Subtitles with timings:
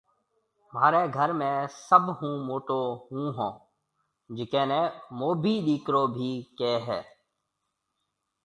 [0.71, 1.49] مهاري گهر ۾
[1.87, 3.53] سڀ هون موٽو هون هون
[4.39, 4.81] جيڪنَي
[5.21, 6.99] موڀي ڏيڪرو بهيَ ڪهيَ هيَ